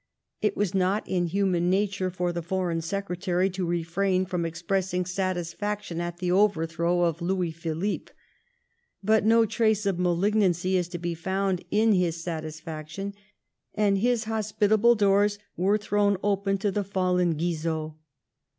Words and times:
It 0.41 0.57
was 0.57 0.73
not 0.73 1.07
in 1.07 1.27
human 1.27 1.69
nature 1.69 2.09
for 2.09 2.33
the 2.33 2.41
Foreign 2.41 2.81
Secretary 2.81 3.51
to 3.51 3.67
refrain 3.67 4.25
from 4.25 4.47
expressing 4.47 5.05
satisfaction' 5.05 6.01
at 6.01 6.17
the 6.17 6.31
overthrow 6.31 7.01
of 7.03 7.21
Louis 7.21 7.51
Philippe; 7.51 8.11
but 9.03 9.23
no 9.23 9.45
trace 9.45 9.85
of 9.85 9.99
malignancy 9.99 10.75
is 10.75 10.87
to 10.87 10.97
be 10.97 11.13
found 11.13 11.63
in 11.69 11.91
his 11.91 12.17
satisfaction^ 12.17 13.13
and 13.75 13.99
his 13.99 14.23
hospitable 14.23 14.95
doors 14.95 15.37
were 15.55 15.77
thrown 15.77 16.17
open 16.23 16.57
to 16.57 16.71
the 16.71 16.83
fallen 16.83 17.35
Guizot. 17.35 17.93